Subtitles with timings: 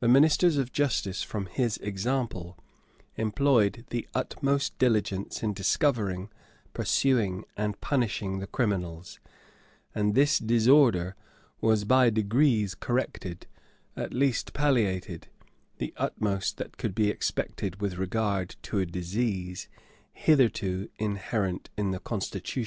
[0.00, 2.56] The ministers of justice, from his example,
[3.16, 6.30] employed the utmost diligence in discovering,
[6.72, 9.20] pursuing, and punishing the criminals;
[9.94, 11.14] and this disorder
[11.60, 13.46] was by degrees corrected,
[13.96, 15.28] at least palliated;
[15.76, 19.68] the utmost that could be expected with regard to a disease
[20.14, 22.62] hitherto inherent in the constitution.